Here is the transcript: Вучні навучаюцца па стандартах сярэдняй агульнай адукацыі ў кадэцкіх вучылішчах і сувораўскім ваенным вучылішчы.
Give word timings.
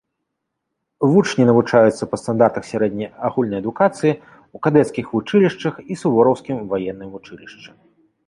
Вучні 1.09 1.43
навучаюцца 1.49 2.03
па 2.11 2.19
стандартах 2.21 2.63
сярэдняй 2.71 3.09
агульнай 3.29 3.59
адукацыі 3.63 4.09
ў 4.13 4.57
кадэцкіх 4.65 5.05
вучылішчах 5.17 5.73
і 5.83 5.93
сувораўскім 6.05 6.65
ваенным 6.75 7.09
вучылішчы. 7.17 7.69